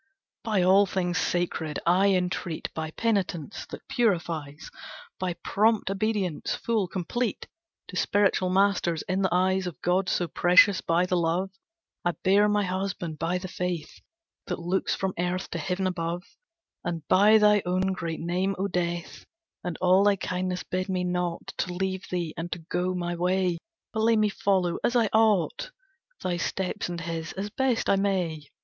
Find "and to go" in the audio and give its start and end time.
22.35-22.95